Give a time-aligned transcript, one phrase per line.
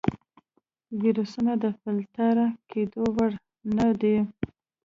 [1.01, 2.35] ویروسونه د فلتر
[2.71, 3.31] کېدو وړ
[3.77, 4.17] نه دي.